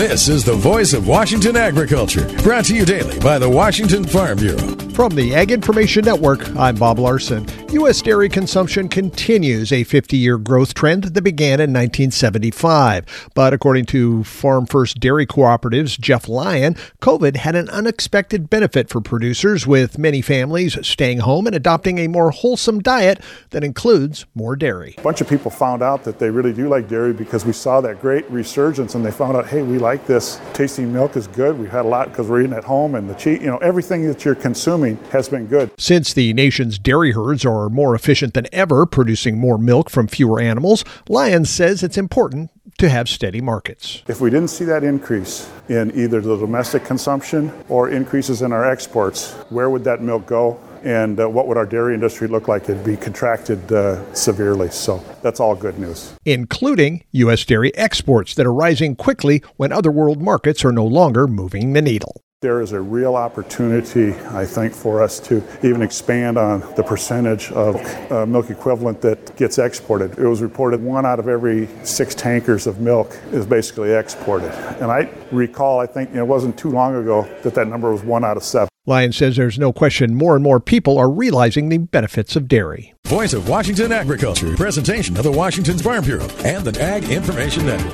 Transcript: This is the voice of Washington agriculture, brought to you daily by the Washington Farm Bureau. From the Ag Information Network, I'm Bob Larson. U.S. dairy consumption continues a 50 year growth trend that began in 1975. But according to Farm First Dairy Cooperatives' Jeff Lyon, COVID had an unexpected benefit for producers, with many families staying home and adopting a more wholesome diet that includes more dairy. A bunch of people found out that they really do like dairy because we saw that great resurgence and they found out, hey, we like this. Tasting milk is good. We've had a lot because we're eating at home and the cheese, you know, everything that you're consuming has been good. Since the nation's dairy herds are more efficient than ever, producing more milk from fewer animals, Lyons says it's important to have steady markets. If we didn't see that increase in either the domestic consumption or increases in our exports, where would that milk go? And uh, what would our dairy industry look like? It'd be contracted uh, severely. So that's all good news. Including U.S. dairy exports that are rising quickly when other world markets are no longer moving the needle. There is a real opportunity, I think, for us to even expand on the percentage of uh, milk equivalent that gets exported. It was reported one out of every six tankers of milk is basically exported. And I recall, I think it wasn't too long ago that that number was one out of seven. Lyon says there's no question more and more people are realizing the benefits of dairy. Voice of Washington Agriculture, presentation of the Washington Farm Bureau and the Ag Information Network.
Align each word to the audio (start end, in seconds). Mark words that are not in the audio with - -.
This 0.00 0.30
is 0.30 0.46
the 0.46 0.54
voice 0.54 0.94
of 0.94 1.06
Washington 1.06 1.58
agriculture, 1.58 2.26
brought 2.42 2.64
to 2.64 2.74
you 2.74 2.86
daily 2.86 3.18
by 3.18 3.38
the 3.38 3.50
Washington 3.50 4.02
Farm 4.02 4.38
Bureau. 4.38 4.74
From 4.94 5.14
the 5.14 5.34
Ag 5.34 5.50
Information 5.50 6.06
Network, 6.06 6.56
I'm 6.56 6.74
Bob 6.76 6.98
Larson. 6.98 7.46
U.S. 7.74 8.02
dairy 8.02 8.28
consumption 8.28 8.88
continues 8.88 9.72
a 9.72 9.84
50 9.84 10.16
year 10.16 10.38
growth 10.38 10.74
trend 10.74 11.04
that 11.04 11.22
began 11.22 11.60
in 11.60 11.70
1975. 11.72 13.30
But 13.32 13.52
according 13.52 13.86
to 13.86 14.24
Farm 14.24 14.66
First 14.66 14.98
Dairy 14.98 15.24
Cooperatives' 15.24 15.96
Jeff 15.96 16.28
Lyon, 16.28 16.74
COVID 17.00 17.36
had 17.36 17.54
an 17.54 17.68
unexpected 17.68 18.50
benefit 18.50 18.88
for 18.88 19.00
producers, 19.00 19.68
with 19.68 19.98
many 19.98 20.20
families 20.20 20.84
staying 20.84 21.20
home 21.20 21.46
and 21.46 21.54
adopting 21.54 21.98
a 21.98 22.08
more 22.08 22.32
wholesome 22.32 22.80
diet 22.80 23.22
that 23.50 23.62
includes 23.62 24.26
more 24.34 24.56
dairy. 24.56 24.96
A 24.98 25.02
bunch 25.02 25.20
of 25.20 25.28
people 25.28 25.52
found 25.52 25.80
out 25.80 26.02
that 26.02 26.18
they 26.18 26.28
really 26.28 26.52
do 26.52 26.68
like 26.68 26.88
dairy 26.88 27.12
because 27.12 27.46
we 27.46 27.52
saw 27.52 27.80
that 27.82 28.00
great 28.00 28.28
resurgence 28.32 28.96
and 28.96 29.06
they 29.06 29.12
found 29.12 29.36
out, 29.36 29.46
hey, 29.46 29.62
we 29.62 29.78
like 29.78 30.06
this. 30.08 30.40
Tasting 30.54 30.92
milk 30.92 31.14
is 31.14 31.28
good. 31.28 31.56
We've 31.56 31.70
had 31.70 31.84
a 31.84 31.88
lot 31.88 32.08
because 32.08 32.26
we're 32.26 32.40
eating 32.40 32.56
at 32.56 32.64
home 32.64 32.96
and 32.96 33.08
the 33.08 33.14
cheese, 33.14 33.40
you 33.40 33.46
know, 33.46 33.58
everything 33.58 34.08
that 34.08 34.24
you're 34.24 34.34
consuming 34.34 34.96
has 35.12 35.28
been 35.28 35.46
good. 35.46 35.70
Since 35.78 36.14
the 36.14 36.32
nation's 36.32 36.76
dairy 36.76 37.12
herds 37.12 37.44
are 37.44 37.59
more 37.68 37.94
efficient 37.94 38.34
than 38.34 38.46
ever, 38.52 38.86
producing 38.86 39.38
more 39.38 39.58
milk 39.58 39.90
from 39.90 40.06
fewer 40.06 40.40
animals, 40.40 40.84
Lyons 41.08 41.50
says 41.50 41.82
it's 41.82 41.98
important 41.98 42.50
to 42.78 42.88
have 42.88 43.08
steady 43.08 43.40
markets. 43.40 44.02
If 44.08 44.20
we 44.20 44.30
didn't 44.30 44.48
see 44.48 44.64
that 44.64 44.82
increase 44.82 45.50
in 45.68 45.92
either 45.94 46.20
the 46.20 46.36
domestic 46.36 46.84
consumption 46.84 47.52
or 47.68 47.90
increases 47.90 48.42
in 48.42 48.52
our 48.52 48.64
exports, 48.64 49.32
where 49.50 49.68
would 49.68 49.84
that 49.84 50.02
milk 50.02 50.26
go? 50.26 50.58
And 50.82 51.20
uh, 51.20 51.28
what 51.28 51.46
would 51.46 51.58
our 51.58 51.66
dairy 51.66 51.92
industry 51.92 52.26
look 52.26 52.48
like? 52.48 52.62
It'd 52.62 52.82
be 52.82 52.96
contracted 52.96 53.70
uh, 53.70 54.12
severely. 54.14 54.70
So 54.70 55.04
that's 55.20 55.38
all 55.38 55.54
good 55.54 55.78
news. 55.78 56.14
Including 56.24 57.04
U.S. 57.12 57.44
dairy 57.44 57.74
exports 57.76 58.34
that 58.34 58.46
are 58.46 58.52
rising 58.52 58.96
quickly 58.96 59.42
when 59.56 59.72
other 59.72 59.90
world 59.90 60.22
markets 60.22 60.64
are 60.64 60.72
no 60.72 60.86
longer 60.86 61.26
moving 61.26 61.74
the 61.74 61.82
needle. 61.82 62.22
There 62.42 62.62
is 62.62 62.72
a 62.72 62.80
real 62.80 63.16
opportunity, 63.16 64.14
I 64.30 64.46
think, 64.46 64.72
for 64.72 65.02
us 65.02 65.20
to 65.20 65.44
even 65.62 65.82
expand 65.82 66.38
on 66.38 66.60
the 66.74 66.82
percentage 66.82 67.52
of 67.52 67.76
uh, 68.10 68.24
milk 68.24 68.48
equivalent 68.48 69.02
that 69.02 69.36
gets 69.36 69.58
exported. 69.58 70.18
It 70.18 70.26
was 70.26 70.40
reported 70.40 70.82
one 70.82 71.04
out 71.04 71.18
of 71.18 71.28
every 71.28 71.68
six 71.84 72.14
tankers 72.14 72.66
of 72.66 72.80
milk 72.80 73.14
is 73.30 73.44
basically 73.44 73.92
exported. 73.92 74.52
And 74.80 74.90
I 74.90 75.10
recall, 75.30 75.80
I 75.80 75.86
think 75.86 76.14
it 76.14 76.22
wasn't 76.22 76.58
too 76.58 76.70
long 76.70 76.94
ago 76.96 77.28
that 77.42 77.54
that 77.56 77.68
number 77.68 77.92
was 77.92 78.02
one 78.02 78.24
out 78.24 78.38
of 78.38 78.42
seven. 78.42 78.70
Lyon 78.86 79.12
says 79.12 79.36
there's 79.36 79.58
no 79.58 79.70
question 79.70 80.14
more 80.14 80.34
and 80.34 80.42
more 80.42 80.60
people 80.60 80.96
are 80.96 81.10
realizing 81.10 81.68
the 81.68 81.76
benefits 81.76 82.36
of 82.36 82.48
dairy. 82.48 82.94
Voice 83.04 83.34
of 83.34 83.50
Washington 83.50 83.92
Agriculture, 83.92 84.56
presentation 84.56 85.14
of 85.18 85.24
the 85.24 85.30
Washington 85.30 85.76
Farm 85.76 86.04
Bureau 86.04 86.26
and 86.44 86.64
the 86.64 86.80
Ag 86.80 87.04
Information 87.10 87.66
Network. 87.66 87.86